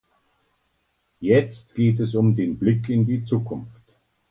[1.19, 3.83] Jetzt geht es um den Blick in die Zukunft.